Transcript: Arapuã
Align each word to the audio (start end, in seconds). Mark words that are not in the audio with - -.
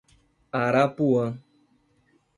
Arapuã 0.63 1.37